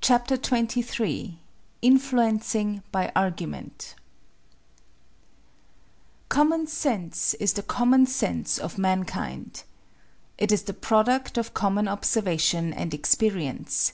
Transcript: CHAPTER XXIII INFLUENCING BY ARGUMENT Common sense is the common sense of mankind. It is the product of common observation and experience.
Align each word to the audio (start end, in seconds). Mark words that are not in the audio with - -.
CHAPTER 0.00 0.34
XXIII 0.34 1.38
INFLUENCING 1.80 2.82
BY 2.90 3.12
ARGUMENT 3.14 3.94
Common 6.28 6.66
sense 6.66 7.34
is 7.34 7.52
the 7.52 7.62
common 7.62 8.06
sense 8.06 8.58
of 8.58 8.78
mankind. 8.78 9.62
It 10.38 10.50
is 10.50 10.62
the 10.64 10.74
product 10.74 11.38
of 11.38 11.54
common 11.54 11.86
observation 11.86 12.72
and 12.72 12.92
experience. 12.92 13.92